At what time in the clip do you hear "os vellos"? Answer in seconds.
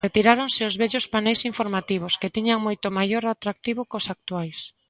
0.69-1.05